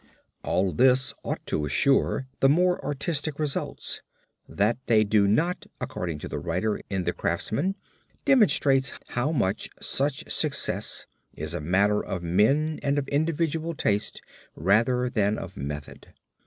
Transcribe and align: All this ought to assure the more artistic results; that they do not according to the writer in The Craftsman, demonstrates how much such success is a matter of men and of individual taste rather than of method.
All 0.43 0.71
this 0.71 1.13
ought 1.21 1.45
to 1.45 1.63
assure 1.63 2.25
the 2.39 2.49
more 2.49 2.83
artistic 2.83 3.37
results; 3.37 4.01
that 4.49 4.79
they 4.87 5.03
do 5.03 5.27
not 5.27 5.67
according 5.79 6.17
to 6.17 6.27
the 6.27 6.39
writer 6.39 6.81
in 6.89 7.03
The 7.03 7.13
Craftsman, 7.13 7.75
demonstrates 8.25 8.93
how 9.09 9.31
much 9.31 9.69
such 9.79 10.27
success 10.31 11.05
is 11.35 11.53
a 11.53 11.61
matter 11.61 12.03
of 12.03 12.23
men 12.23 12.79
and 12.81 12.97
of 12.97 13.07
individual 13.09 13.75
taste 13.75 14.23
rather 14.55 15.07
than 15.07 15.37
of 15.37 15.55
method. 15.55 16.07